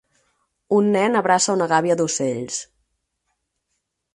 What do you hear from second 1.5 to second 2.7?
una gàbia d'ocells.